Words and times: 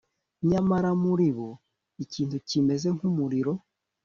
nyamara 0.49 0.89
muri 1.03 1.27
bo 1.37 1.49
ikintu 2.03 2.35
kimeze 2.47 2.87
nkumuriro 2.95 3.53